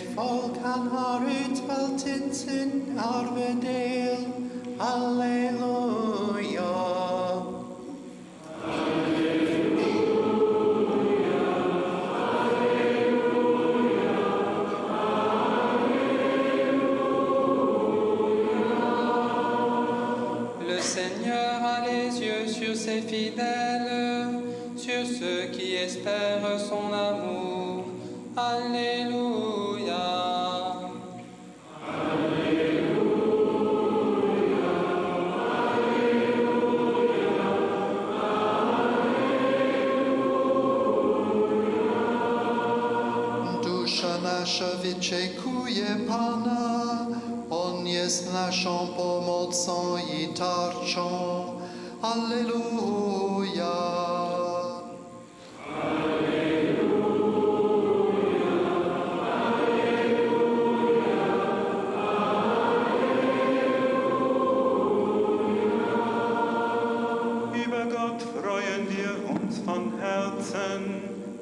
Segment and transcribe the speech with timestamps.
[0.00, 4.26] het volk aan haar uitwelt in zijn arvedeel.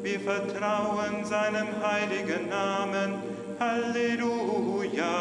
[0.03, 3.15] Wir vertrauen seinem heiligen Namen.
[3.59, 5.19] Halleluja.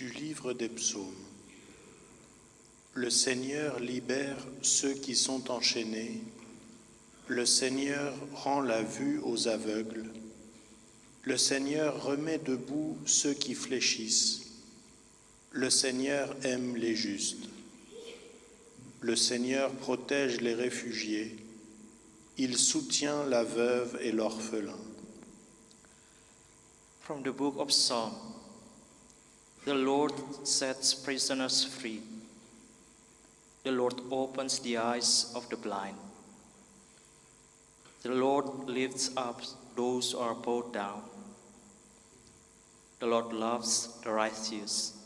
[0.00, 1.29] Du livre des psaumes.
[3.00, 6.20] Le Seigneur libère ceux qui sont enchaînés.
[7.28, 10.04] Le Seigneur rend la vue aux aveugles.
[11.22, 14.50] Le Seigneur remet debout ceux qui fléchissent.
[15.52, 17.48] Le Seigneur aime les justes.
[19.00, 21.38] Le Seigneur protège les réfugiés.
[22.36, 24.76] Il soutient la veuve et l'orphelin.
[27.00, 28.12] From the book of Psalm
[29.64, 30.12] The Lord
[30.44, 32.02] sets prisoners free.
[33.62, 35.96] The Lord opens the eyes of the blind.
[38.02, 39.42] The Lord lifts up
[39.76, 41.02] those who are bowed down.
[42.98, 44.96] The Lord loves the righteous.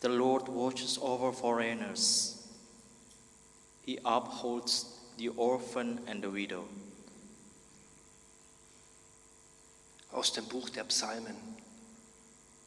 [0.00, 2.46] The Lord watches over foreigners.
[3.84, 6.64] He upholds the orphan and the widow.
[10.12, 11.36] Aus dem Buch der Psalmen.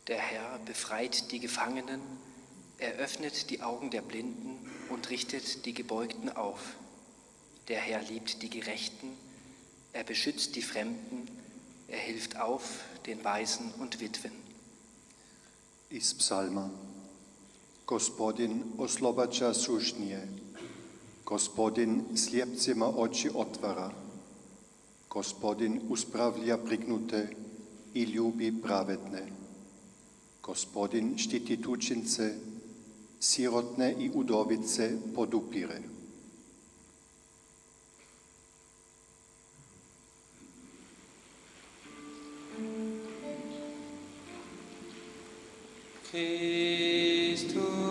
[0.07, 2.01] Der Herr befreit die Gefangenen
[2.81, 4.57] Er öffnet die Augen der Blinden
[4.89, 6.75] und richtet die Gebeugten auf.
[7.67, 9.07] Der Herr liebt die Gerechten,
[9.93, 11.27] er beschützt die Fremden,
[11.87, 14.31] er hilft auf den Waisen und Witwen.
[15.89, 16.69] Iz psalma
[17.85, 20.27] Gospodin oslobađa sušnije,
[21.25, 23.91] Gospodin slijepcima oči otvara,
[25.09, 27.35] Gospodin uspravlja prignute
[27.93, 29.27] i ljubi pravedne,
[30.41, 32.50] Gospodin štiti tučince
[33.21, 35.81] sirotne i udovice podupire.
[46.11, 47.90] Christus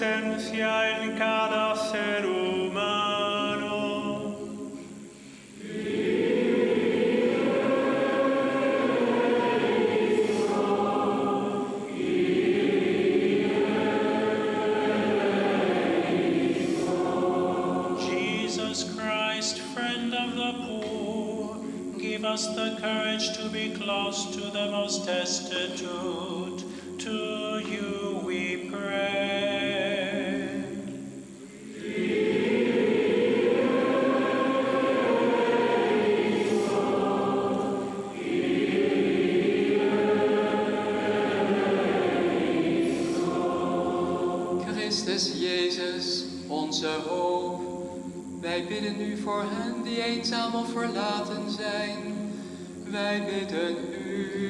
[0.00, 0.79] presencia
[45.02, 47.60] Christus Jezus, onze hoop.
[48.40, 52.32] Wij bidden u voor hen die eenzaam of verlaten zijn.
[52.90, 53.76] Wij bidden
[54.06, 54.40] u.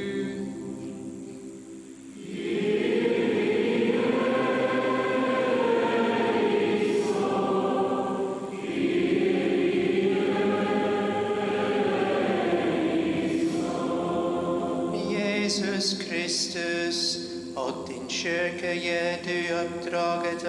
[15.99, 17.19] Christus,
[17.54, 19.54] och din kyrka ger du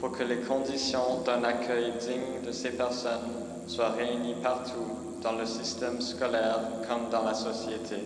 [0.00, 3.20] pour que les conditions d'un accueil digne de ces personnes
[3.66, 7.96] soient réunies partout dans le système scolaire comme dans la société.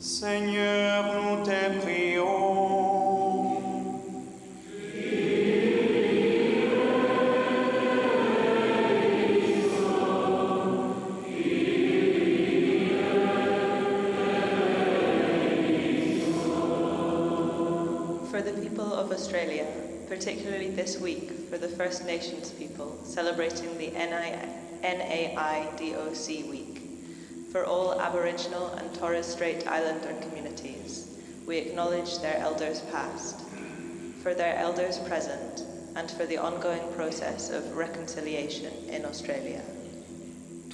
[0.00, 3.42] Seigneur, nous te prions.
[18.30, 19.66] For the people of Australia,
[20.12, 25.80] particularly this week for the First Nations people celebrating the NAIDOC
[26.50, 26.82] week,
[27.50, 31.16] for all Aboriginal and Torres Strait Islander communities,
[31.46, 33.40] we acknowledge their elders past,
[34.22, 35.62] for their elders present,
[35.96, 39.62] and for the ongoing process of reconciliation in Australia.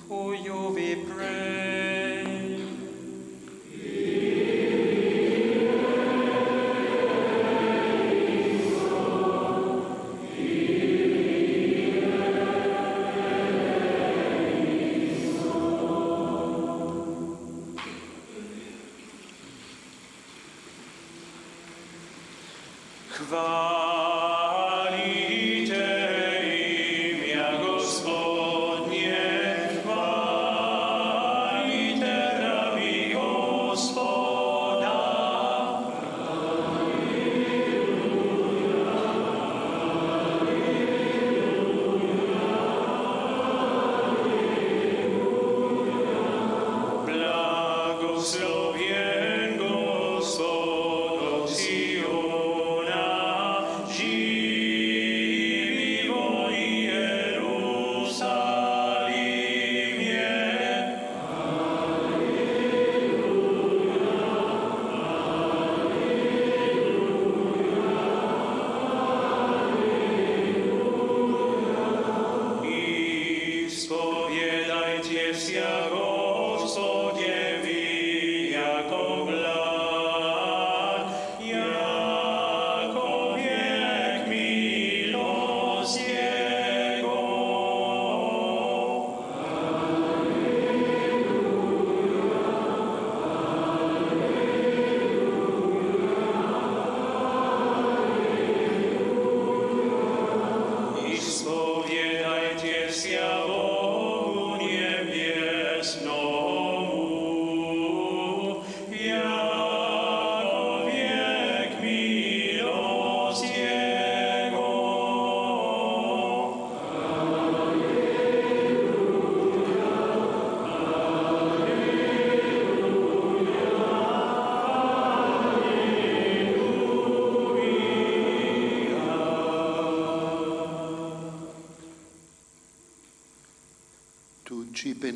[0.09, 1.98] To you we pray.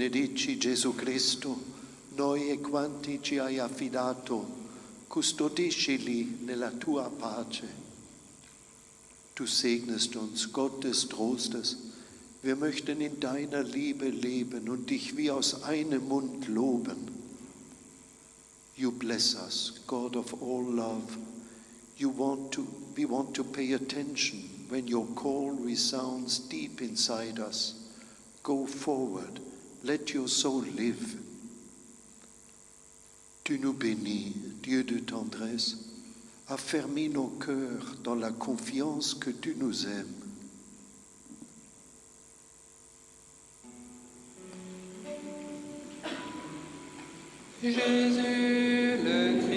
[0.03, 1.57] Benedici Gesù Cristo,
[2.17, 4.45] noi e quanti ci hai affidato,
[5.07, 7.69] custodiscili nella tua pace.
[9.33, 11.77] Du segnest uns, Gott des Trostes.
[12.41, 17.09] Wir möchten in deiner Liebe leben und dich wie aus einem Mund loben.
[18.75, 21.17] You bless us, God of all love.
[21.97, 22.67] You want to,
[22.97, 27.75] we want to pay attention when your call resounds deep inside us.
[28.43, 29.39] Go forward,
[29.85, 31.17] let your soul live.
[33.45, 35.77] Tu nous bénis, Dieu de tendresse,
[36.49, 40.07] affermis nos cœurs dans la confiance que tu nous aimes.
[47.63, 49.52] Jésus le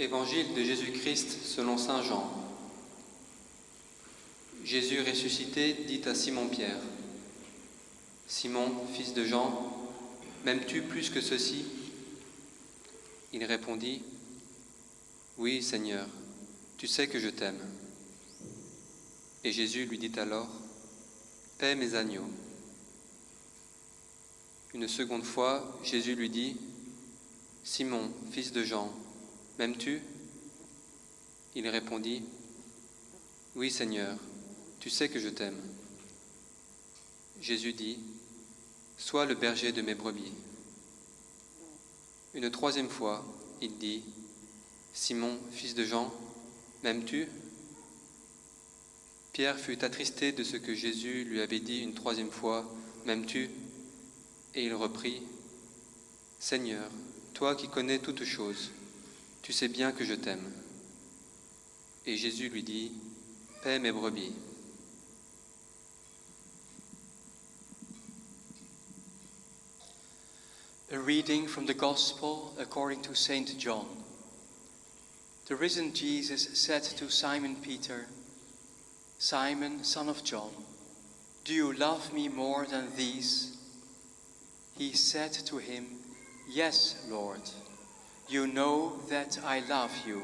[0.00, 2.30] Évangile de Jésus-Christ selon Saint Jean.
[4.62, 6.80] Jésus ressuscité dit à Simon-Pierre,
[8.28, 9.76] Simon, fils de Jean,
[10.44, 11.64] m'aimes-tu plus que ceci?
[13.32, 14.02] Il répondit,
[15.36, 16.06] Oui Seigneur,
[16.76, 17.60] tu sais que je t'aime.
[19.42, 20.48] Et Jésus lui dit alors,
[21.58, 22.30] Paix mes agneaux.
[24.74, 26.56] Une seconde fois, Jésus lui dit,
[27.64, 28.94] Simon, fils de Jean,
[29.58, 30.00] M'aimes-tu?
[31.56, 32.22] Il répondit,
[33.56, 34.16] Oui Seigneur,
[34.78, 35.60] tu sais que je t'aime.
[37.40, 37.98] Jésus dit,
[38.98, 40.32] Sois le berger de mes brebis.
[42.34, 43.24] Une troisième fois,
[43.60, 44.04] il dit,
[44.92, 46.12] Simon, fils de Jean,
[46.84, 47.26] m'aimes-tu?
[49.32, 52.64] Pierre fut attristé de ce que Jésus lui avait dit une troisième fois,
[53.06, 53.50] M'aimes-tu?
[54.54, 55.22] Et il reprit,
[56.38, 56.88] Seigneur,
[57.34, 58.70] toi qui connais toutes choses,
[59.48, 60.52] tu sais bien que je t'aime.
[62.04, 62.92] Et Jésus lui dit,
[63.62, 64.34] Paix mes brebis.
[70.92, 73.58] A reading from the Gospel according to St.
[73.58, 73.86] John.
[75.46, 78.04] The risen Jesus said to Simon Peter,
[79.18, 80.52] Simon, son of John,
[81.46, 83.56] do you love me more than these?
[84.76, 85.86] He said to him,
[86.50, 87.40] Yes, Lord.
[88.28, 90.22] You know that I love you.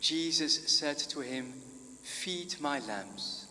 [0.00, 1.52] Jesus said to him,
[2.02, 3.46] Feed my lambs.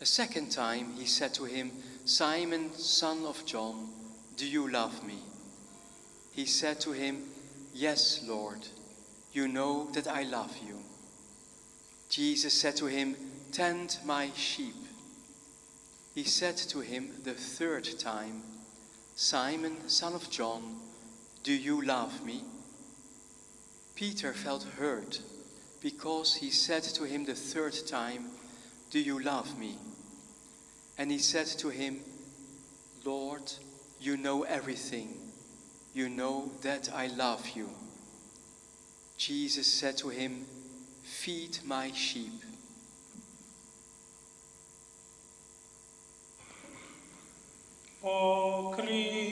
[0.00, 1.70] A second time he said to him,
[2.04, 3.88] Simon, son of John,
[4.36, 5.18] do you love me?
[6.32, 7.22] He said to him,
[7.72, 8.66] Yes, Lord.
[9.32, 10.78] You know that I love you.
[12.08, 13.14] Jesus said to him,
[13.52, 14.74] Tend my sheep.
[16.14, 18.42] He said to him the third time,
[19.14, 20.76] Simon, son of John,
[21.46, 22.42] do you love me?
[23.94, 25.20] Peter felt hurt
[25.80, 28.24] because he said to him the third time,
[28.90, 29.78] Do you love me?
[30.98, 32.00] And he said to him,
[33.04, 33.52] Lord,
[34.00, 35.16] you know everything.
[35.94, 37.70] You know that I love you.
[39.16, 40.46] Jesus said to him,
[41.04, 42.42] Feed my sheep.
[48.02, 49.25] Ô Christ,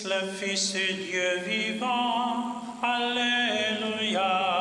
[0.00, 4.51] le Fils de Dieu vivant, Alléluia.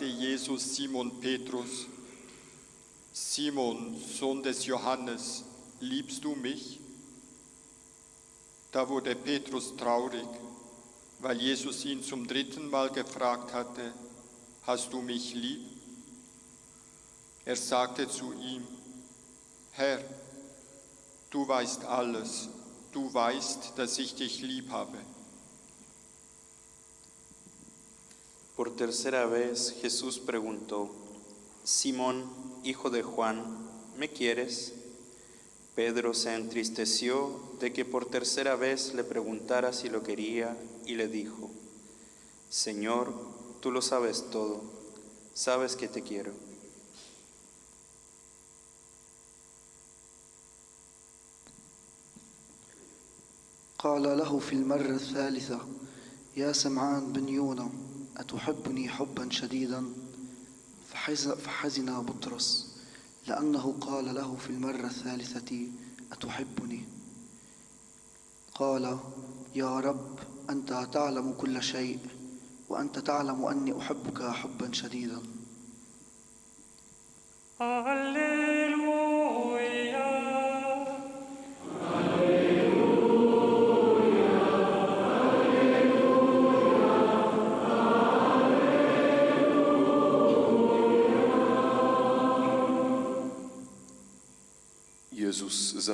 [0.00, 1.86] Fragte Jesus Simon Petrus,
[3.12, 5.44] Simon, Sohn des Johannes,
[5.80, 6.80] liebst du mich?
[8.72, 10.26] Da wurde Petrus traurig,
[11.18, 13.92] weil Jesus ihn zum dritten Mal gefragt hatte,
[14.62, 15.60] hast du mich lieb?
[17.44, 18.66] Er sagte zu ihm,
[19.72, 20.02] Herr,
[21.28, 22.48] du weißt alles,
[22.92, 24.96] du weißt, dass ich dich lieb habe.
[28.59, 30.89] Por tercera vez Jesús preguntó,
[31.63, 32.25] Simón,
[32.63, 33.43] hijo de Juan,
[33.97, 34.73] ¿me quieres?
[35.75, 41.07] Pedro se entristeció de que por tercera vez le preguntara si lo quería y le
[41.07, 41.49] dijo,
[42.49, 43.13] Señor,
[43.59, 44.61] tú lo sabes todo,
[45.33, 46.31] sabes que te quiero.
[53.85, 55.59] قال له في المرة الثالثة
[56.37, 57.69] يا سمعان بن يونا
[58.16, 59.84] أتحبني حبا شديدا؟
[60.92, 62.76] فحز- فحزن بطرس
[63.26, 65.68] لأنه قال له في المرة الثالثة
[66.12, 66.84] أتحبني؟
[68.54, 68.98] قال
[69.54, 70.18] يا رب
[70.50, 71.98] أنت تعلم كل شيء
[72.68, 75.18] وأنت تعلم أني أحبك حبا شديدا.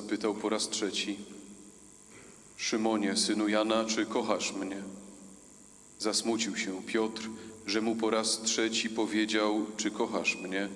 [0.02, 1.18] Zapytał po raz trzeci:
[2.56, 4.82] Szymonie, synu Jana, czy kochasz mnie?
[5.98, 7.30] Zasmucił się Piotr,
[7.66, 10.68] że mu po raz trzeci powiedział: Czy kochasz mnie?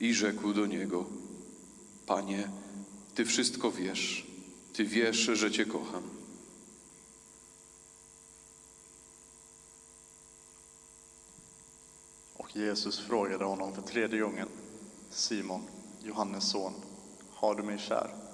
[0.00, 1.06] I rzekł do niego:
[2.06, 2.50] Panie,
[3.14, 4.26] ty wszystko wiesz,
[4.72, 6.02] ty wiesz, że cię kocham.
[12.38, 14.48] Och Jesus frågade honom för tredje gången.
[15.10, 15.62] Simon,
[16.04, 16.72] Johannes son,
[17.34, 18.31] har du mig kär?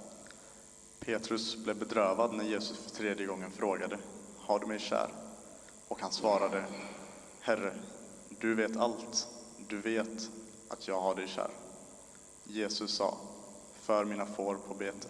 [1.01, 3.99] Petrus blev bedrövad när Jesus för tredje gången frågade,
[4.39, 5.11] har du mig kär?
[5.89, 6.65] Och han svarade,
[7.41, 7.73] Herre,
[8.41, 9.29] du vet allt,
[9.69, 10.31] du vet
[10.69, 11.51] att jag har dig kär.
[12.45, 13.19] Jesus sa,
[13.81, 15.09] för mina får på bete.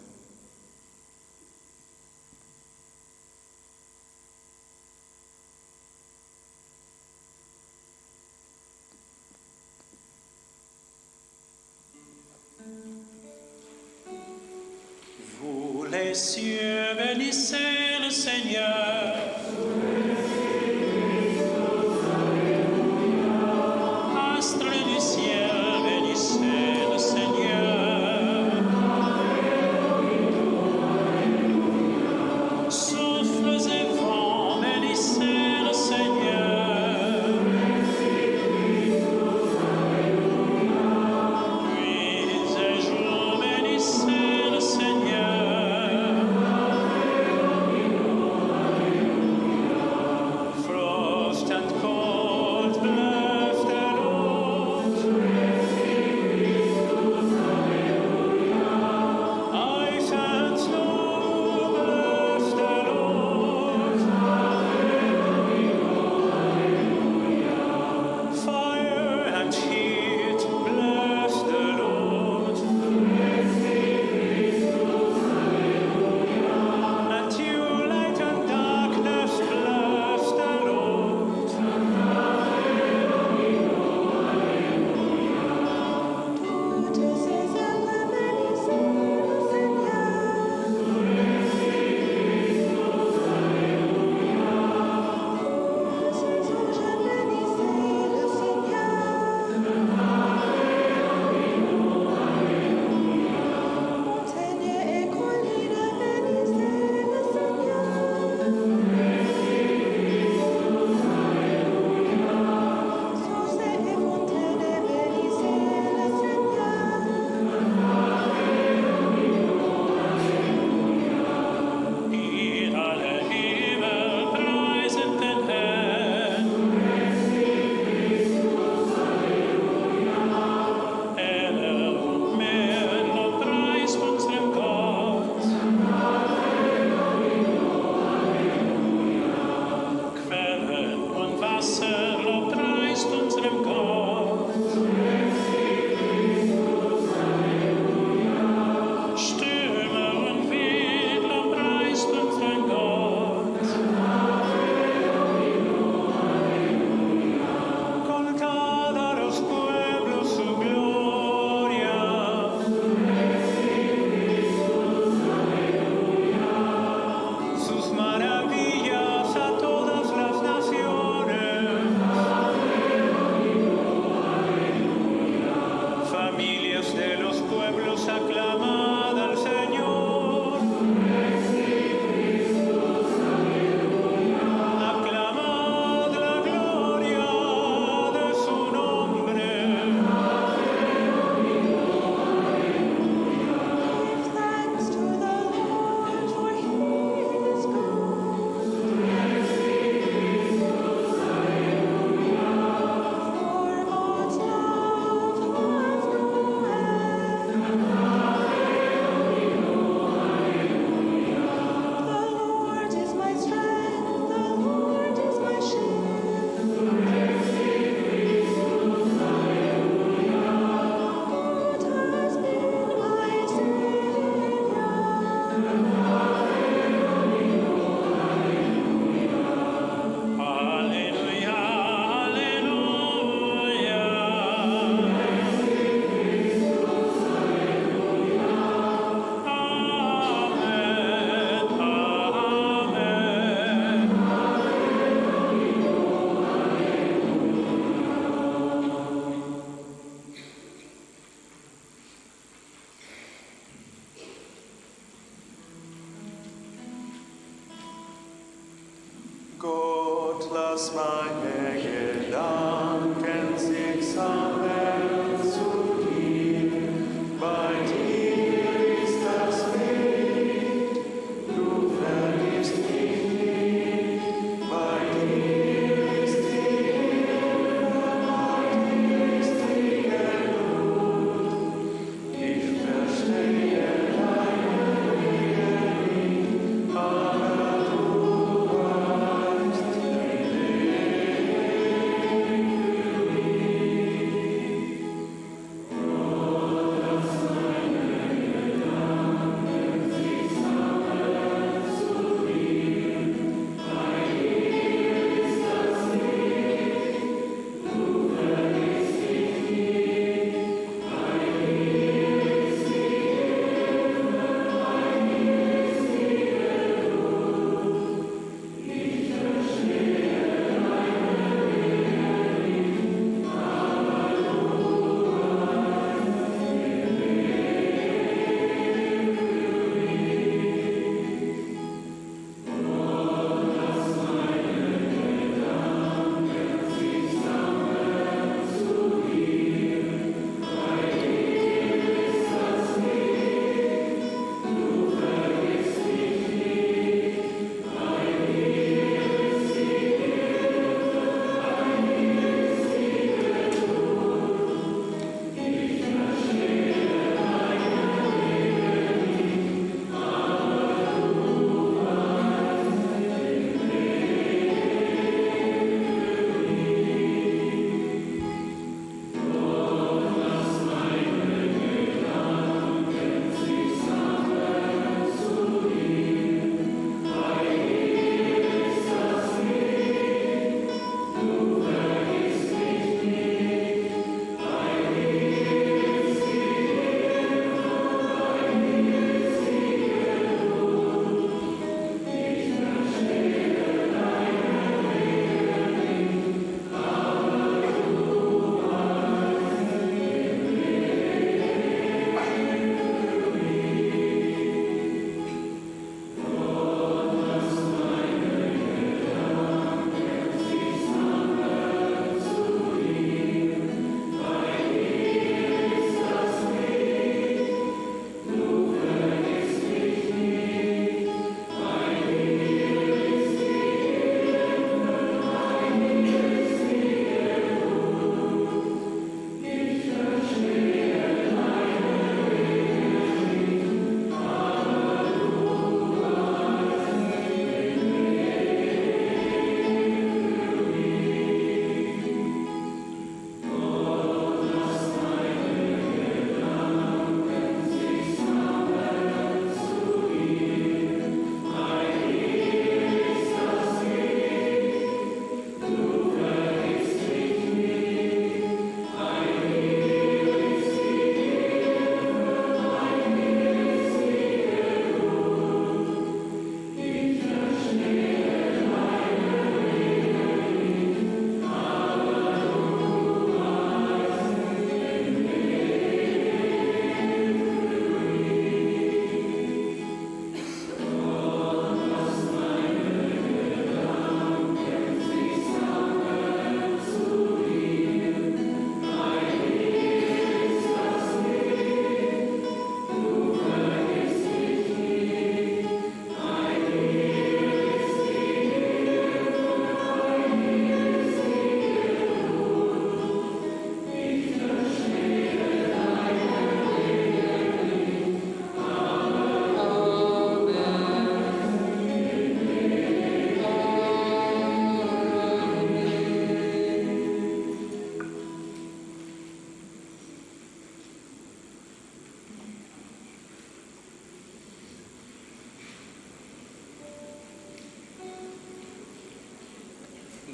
[16.08, 19.16] Les cieux, bénissez le Seigneur.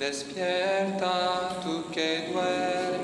[0.07, 3.04] Despierta tú que duermes,